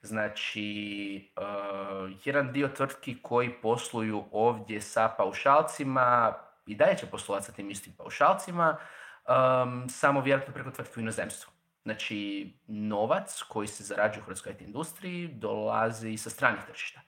[0.01, 6.33] Znači, uh, jedan dio tvrtki koji posluju ovdje sa paušalcima
[6.65, 11.51] i dalje će poslovati sa tim istim paušalcima, um, samo vjerojatno preko tvrtke u inozemstvu.
[11.83, 17.01] Znači, novac koji se zarađuje u hrvatskoj IT industriji dolazi sa stranih tržišta.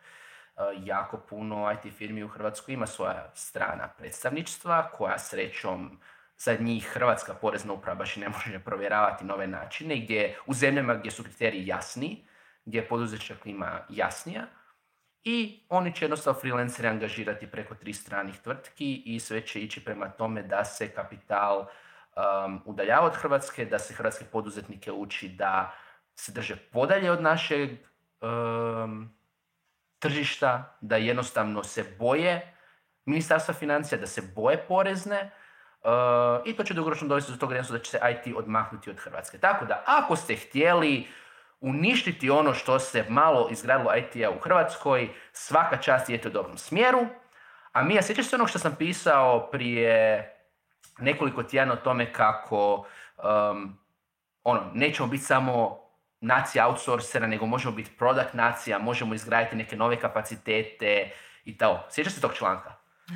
[0.55, 5.99] Uh, jako puno IT firmi u Hrvatskoj ima svoja strana predstavništva koja srećom
[6.37, 11.11] za njih Hrvatska porezna uprava baš ne može provjeravati nove načine, gdje u zemljama gdje
[11.11, 12.25] su kriteriji jasni,
[12.65, 14.45] gdje je poduzeća klima jasnija,
[15.23, 20.09] i oni će jednostavno freelancere angažirati preko tri stranih tvrtki i sve će ići prema
[20.09, 25.73] tome da se kapital um, udaljava od Hrvatske, da se hrvatske poduzetnike uči da
[26.15, 27.69] se drže podalje od našeg
[28.21, 29.15] um,
[29.99, 32.55] tržišta, da jednostavno se boje
[33.05, 35.31] ministarstva financija, da se boje porezne,
[35.83, 35.89] Uh,
[36.45, 39.37] I to će dugoročno dovesti do toga da će se IT odmahnuti od Hrvatske.
[39.37, 41.07] Tako da, ako ste htjeli
[41.63, 46.57] uništiti ono što se malo izgradilo IT-a u Hrvatskoj, svaka čast je to u dobrom
[46.57, 47.05] smjeru.
[47.71, 50.29] A mi, ja sjećaš se onog što sam pisao prije
[50.99, 53.77] nekoliko tjedana o tome kako um,
[54.43, 55.79] ono, nećemo biti samo
[56.21, 61.11] nacija outsourcera, nego možemo biti product nacija, možemo izgraditi neke nove kapacitete
[61.45, 61.87] i to.
[61.89, 62.73] Sjećaš se tog članka?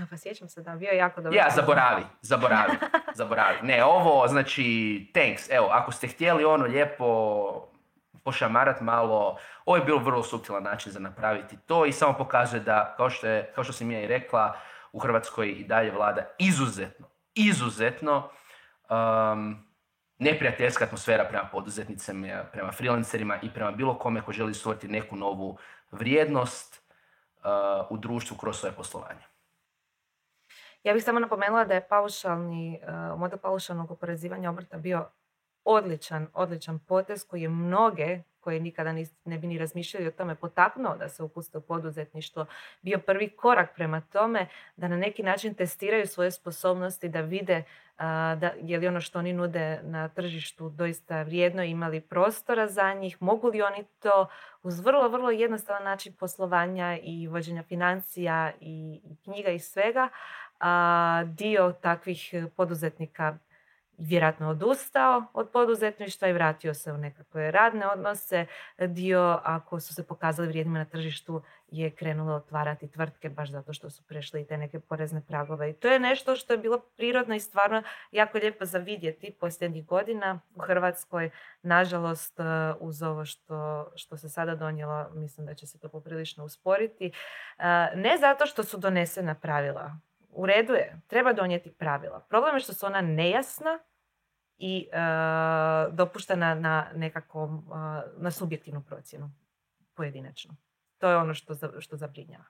[0.09, 1.37] Pa sjećam se da, bio je jako dobro.
[1.37, 2.73] Ja, zaboravi, zaboravi,
[3.19, 3.57] zaboravi.
[3.61, 5.49] Ne, ovo, znači, thanks.
[5.49, 7.76] Evo, ako ste htjeli ono lijepo
[8.27, 12.93] pošamarat malo, ovo je bilo vrlo suptilan način za napraviti to i samo pokazuje da,
[12.97, 14.55] kao što, je, kao što sam ja i rekla,
[14.91, 18.29] u Hrvatskoj i dalje vlada izuzetno, izuzetno
[18.89, 19.67] um,
[20.19, 25.57] neprijateljska atmosfera prema poduzetnicama, prema freelancerima i prema bilo kome ko želi stvoriti neku novu
[25.91, 26.81] vrijednost
[27.37, 29.23] uh, u društvu kroz svoje poslovanje.
[30.83, 35.09] Ja bih samo napomenula da je paušalni, uh, model paušalnog oporezivanja obrta bio
[35.67, 38.93] odličan, odličan potez koji je mnoge koji nikada
[39.25, 42.45] ne bi ni razmišljali o tome potaknuo da se upuste u poduzetništvo,
[42.81, 48.01] bio prvi korak prema tome da na neki način testiraju svoje sposobnosti, da vide uh,
[48.39, 53.21] da, je li ono što oni nude na tržištu doista vrijedno, imali prostora za njih,
[53.21, 54.27] mogu li oni to
[54.63, 60.09] uz vrlo, vrlo jednostavan način poslovanja i vođenja financija i, i knjiga i svega,
[60.59, 63.37] a dio takvih poduzetnika
[63.97, 68.45] vjerojatno odustao od poduzetništva i vratio se u nekakve radne odnose.
[68.79, 73.89] Dio, ako su se pokazali vrijednima na tržištu, je krenulo otvarati tvrtke baš zato što
[73.89, 75.69] su prešli i te neke porezne pragove.
[75.69, 79.85] I to je nešto što je bilo prirodno i stvarno jako lijepo za vidjeti posljednjih
[79.85, 81.29] godina u Hrvatskoj.
[81.61, 82.39] Nažalost,
[82.79, 87.11] uz ovo što, što se sada donijelo, mislim da će se to poprilično usporiti.
[87.95, 89.97] Ne zato što su donesena pravila
[90.37, 92.19] u redu je, treba donijeti pravila.
[92.29, 93.79] Problem je što su ona nejasna
[94.57, 97.75] i uh, dopuštena na nekakvom, uh,
[98.17, 99.31] na subjektivnu procjenu.
[99.93, 100.55] pojedinačno.
[100.97, 102.43] To je ono što, što zabrinjava.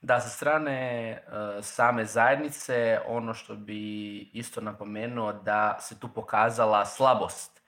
[0.00, 0.78] Da, sa strane
[1.10, 1.18] e,
[1.62, 7.62] same zajednice, ono što bi isto napomenuo da se tu pokazala slabost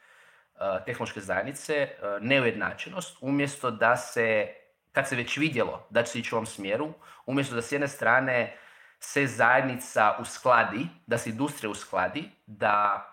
[0.55, 4.49] uh, tehnološke zajednice, uh, neujednačenost, umjesto da se,
[4.93, 6.93] kad se već vidjelo da će se ići u ovom smjeru,
[7.26, 8.57] umjesto da s jedne strane
[9.05, 13.07] se zajednica uskladi, da se industrija uskladi, da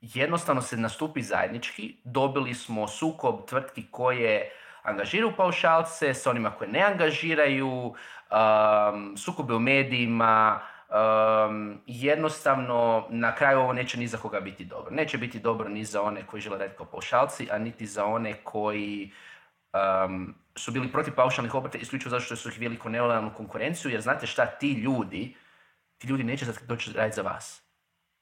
[0.00, 4.50] jednostavno se nastupi zajednički, dobili smo sukob tvrtki koje
[4.82, 13.58] angažiraju paušalce s onima koje ne angažiraju, um, sukobe u medijima, um, jednostavno na kraju
[13.58, 14.90] ovo neće ni za koga biti dobro.
[14.90, 18.34] Neće biti dobro ni za one koji žele raditi kao paušalci, a niti za one
[18.44, 19.12] koji
[19.72, 24.00] um, su bili protiv paušalnih obrta isključivo zato što su ih veliko nelojalnu konkurenciju, jer
[24.00, 25.36] znate šta, ti ljudi,
[25.98, 27.62] ti ljudi neće doći raditi za vas.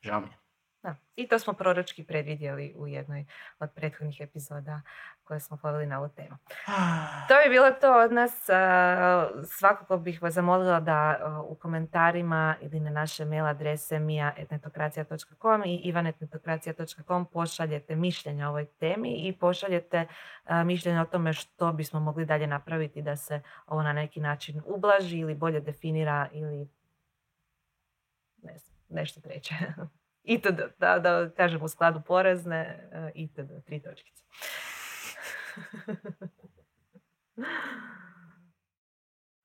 [0.02, 0.38] Žao mi je.
[0.82, 0.96] Da.
[1.16, 3.26] I to smo proročki predvidjeli u jednoj
[3.58, 4.80] od prethodnih epizoda
[5.28, 6.36] koje smo poveli na ovu temu.
[7.28, 8.46] To bi bilo to od nas.
[9.44, 11.18] Svakako bih vas zamolila da
[11.48, 19.28] u komentarima ili na naše mail adrese mija.etnetokracija.com i ivanetnetokracija.com pošaljete mišljenje o ovoj temi
[19.28, 20.06] i pošaljete
[20.64, 25.18] mišljenje o tome što bismo mogli dalje napraviti da se ovo na neki način ublaži
[25.18, 26.68] ili bolje definira ili
[28.42, 29.54] ne znam, nešto treće.
[30.34, 30.60] itd.
[30.78, 33.64] Da, da kažem u skladu porezne itd.
[33.66, 34.24] Tri točkice.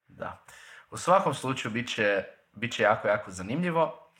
[0.08, 0.46] da.
[0.90, 4.12] U svakom slučaju bit će, bit će jako, jako zanimljivo.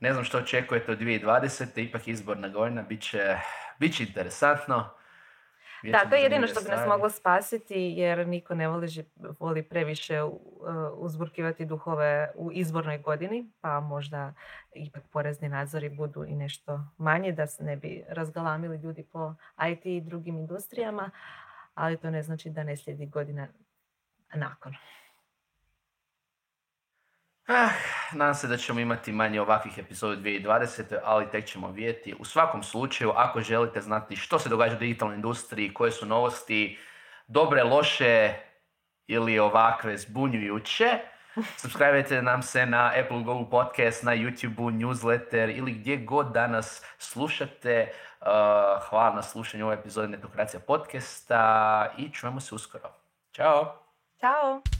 [0.00, 1.88] Ne znam što očekujete od 2020.
[1.88, 2.82] Ipak izborna godina.
[2.82, 3.36] Bit će,
[3.78, 4.99] bit će interesantno.
[5.82, 8.88] Da, to je jedino što bi nas moglo spasiti jer niko ne voli,
[9.38, 10.32] voli previše uh,
[10.94, 14.34] uzburkivati duhove u izbornoj godini, pa možda
[14.74, 19.34] ipak porezni nadzori budu i nešto manji da se ne bi razgalamili ljudi po
[19.70, 21.10] IT i drugim industrijama,
[21.74, 23.48] ali to ne znači da ne slijedi godina
[24.34, 24.74] nakon.
[27.52, 27.70] Ah,
[28.12, 30.98] nadam se da ćemo imati manje ovakvih epizoda 2020.
[31.04, 32.14] ali tek ćemo vidjeti.
[32.18, 36.78] U svakom slučaju, ako želite znati što se događa u digitalnoj industriji, koje su novosti,
[37.26, 38.34] dobre, loše
[39.06, 40.98] ili ovakve zbunjujuće,
[41.56, 47.92] subscribe nam se na Apple Google Podcast, na YouTube, newsletter ili gdje god danas slušate.
[48.20, 48.26] Uh,
[48.88, 52.90] hvala na slušanju ove epizode Netokracija podcasta i čujemo se uskoro.
[53.32, 53.82] Ćao!
[54.20, 54.79] Ćao!